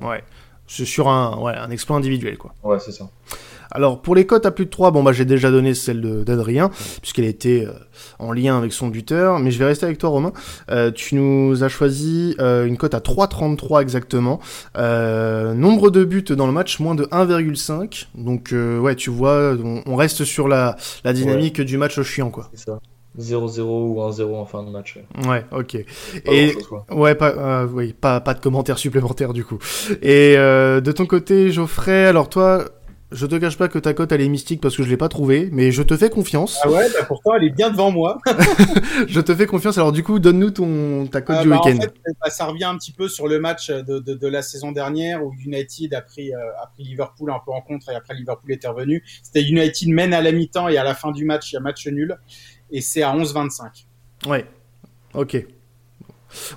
[0.00, 0.24] ouais.
[0.66, 2.54] C'est sur un, ouais, un exploit individuel, quoi.
[2.62, 3.08] Ouais, c'est ça.
[3.70, 6.70] Alors pour les cotes à plus de 3, bon bah j'ai déjà donné celle d'Adrien,
[7.00, 7.72] puisqu'elle était euh,
[8.18, 10.32] en lien avec son buteur, mais je vais rester avec toi Romain.
[10.70, 14.40] Euh, tu nous as choisi euh, une cote à 3,33 exactement.
[14.76, 18.06] nombre de buts dans le match, moins de 1,5.
[18.14, 22.50] Donc ouais, tu vois, on, reste sur la, la dynamique du match au chiant quoi.
[22.54, 22.78] C'est ça.
[23.18, 24.96] 0-0 ou 1-0 en fin de match.
[25.26, 25.76] Ouais, ok.
[26.26, 26.54] et
[26.92, 29.58] ouais, pas, oui, pas, pas de commentaires supplémentaires du coup.
[30.02, 32.64] Et de ton côté, Geoffrey, alors toi,
[33.10, 35.08] je te cache pas que ta cote elle est mystique parce que je l'ai pas
[35.08, 36.58] trouvée, mais je te fais confiance.
[36.62, 38.18] Ah ouais, bah pourtant elle est bien devant moi.
[39.08, 39.78] je te fais confiance.
[39.78, 41.78] Alors du coup, donne-nous ton ta cote euh, du bah, week-end.
[41.78, 44.42] En fait, bah, ça revient un petit peu sur le match de, de, de la
[44.42, 47.94] saison dernière où United a pris euh, a pris Liverpool un peu en contre et
[47.94, 49.02] après Liverpool est revenu.
[49.22, 51.60] C'était United mène à la mi-temps et à la fin du match il y a
[51.60, 52.16] match nul
[52.70, 53.86] et c'est à 11-25.
[54.26, 54.44] Ouais.
[55.14, 55.46] Ok.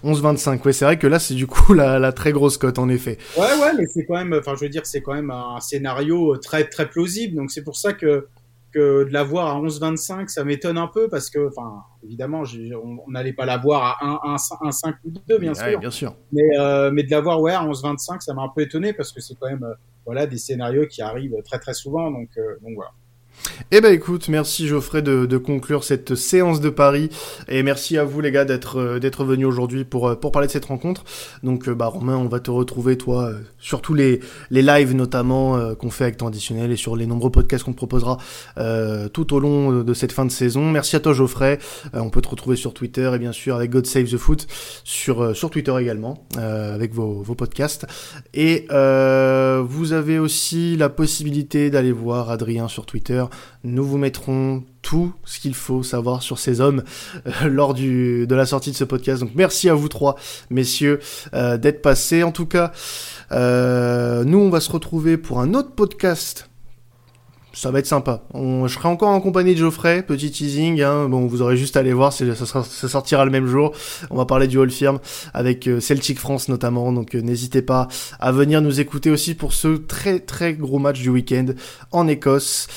[0.03, 2.89] 11-25, ouais, c'est vrai que là, c'est du coup la, la, très grosse cote, en
[2.89, 3.17] effet.
[3.37, 6.37] Ouais, ouais, mais c'est quand même, enfin, je veux dire, c'est quand même un scénario
[6.37, 7.35] très, très plausible.
[7.35, 8.27] Donc, c'est pour ça que,
[8.71, 12.43] que de l'avoir à 11-25, ça m'étonne un peu parce que, enfin, évidemment,
[12.83, 15.79] on n'allait pas l'avoir à 1, 1, 1, 5 ou 2, bien sûr.
[15.79, 16.15] bien sûr.
[16.31, 19.21] Mais, euh, mais de l'avoir, ouais, à 11-25, ça m'a un peu étonné parce que
[19.21, 19.73] c'est quand même, euh,
[20.05, 22.11] voilà, des scénarios qui arrivent très, très souvent.
[22.11, 22.91] Donc, euh, donc voilà.
[23.73, 27.09] Eh ben écoute, merci Geoffrey de, conclure cette séance de Paris
[27.47, 30.47] et merci à vous les gars d'être euh, d'être venus aujourd'hui pour euh, pour parler
[30.47, 31.05] de cette rencontre.
[31.41, 35.73] Donc euh, bah Romain, on va te retrouver toi sur tous les les lives notamment
[35.75, 38.17] qu'on fait avec temps et sur les nombreux podcasts qu'on proposera
[39.13, 40.69] tout au long de cette fin de saison.
[40.69, 41.59] Merci à toi Geoffrey.
[41.93, 44.47] on peut te retrouver sur Twitter et bien sûr avec God Save the Foot
[44.83, 47.85] sur sur Twitter également avec vos vos podcasts
[48.33, 53.23] et vous avez aussi la possibilité d'aller voir Adrien sur Twitter
[53.63, 56.83] nous vous mettrons tout ce qu'il faut savoir sur ces hommes
[57.27, 59.21] euh, lors de la sortie de ce podcast.
[59.21, 60.15] Donc merci à vous trois,
[60.49, 60.99] messieurs,
[61.33, 62.23] euh, d'être passés.
[62.23, 62.71] En tout cas,
[63.31, 66.47] euh, nous, on va se retrouver pour un autre podcast
[67.53, 68.23] ça va être sympa.
[68.33, 70.81] Je serai encore en compagnie de Geoffrey, petit teasing.
[70.81, 71.09] Hein.
[71.09, 73.73] Bon, vous aurez juste à aller voir, ça, sortira le même jour.
[74.09, 74.99] On va parler du Hall Firm
[75.33, 76.93] avec Celtic France notamment.
[76.93, 77.89] Donc n'hésitez pas
[78.21, 81.47] à venir nous écouter aussi pour ce très très gros match du week-end
[81.91, 82.67] en Écosse.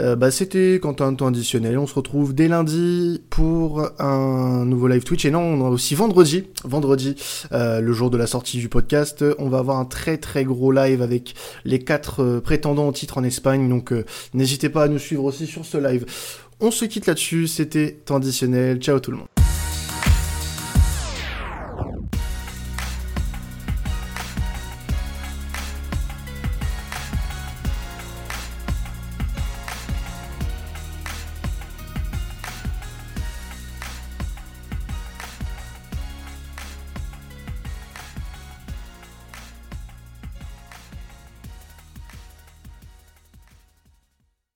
[0.00, 1.78] Euh, bah, c'était Quentin temps additionnel.
[1.78, 5.24] On se retrouve dès lundi pour un nouveau live Twitch.
[5.24, 7.16] Et non, on a aussi vendredi, vendredi,
[7.52, 10.72] euh, le jour de la sortie du podcast, on va avoir un très très gros
[10.72, 11.34] live avec
[11.64, 13.68] les quatre euh, prétendants au titre en Espagne.
[13.68, 13.92] Donc
[14.34, 16.06] n'hésitez pas à nous suivre aussi sur ce live.
[16.60, 17.48] On se quitte là-dessus.
[17.48, 18.78] C'était temps additionnel.
[18.78, 19.41] Ciao tout le monde.